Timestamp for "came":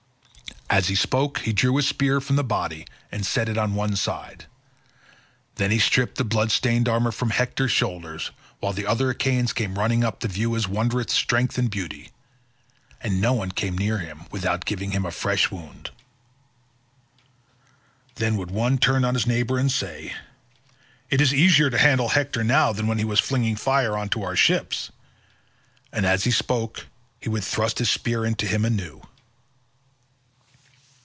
9.51-9.77, 13.51-13.77